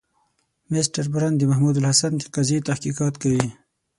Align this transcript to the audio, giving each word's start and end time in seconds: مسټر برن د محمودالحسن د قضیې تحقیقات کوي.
مسټر 0.73 1.05
برن 1.13 1.33
د 1.37 1.41
محمودالحسن 1.51 2.11
د 2.17 2.23
قضیې 2.35 2.65
تحقیقات 2.69 3.13
کوي. 3.23 3.47